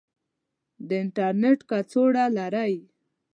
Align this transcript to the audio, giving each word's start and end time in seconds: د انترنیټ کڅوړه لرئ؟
د 0.87 0.89
انترنیټ 1.03 1.59
کڅوړه 1.69 2.25
لرئ؟ 2.37 2.75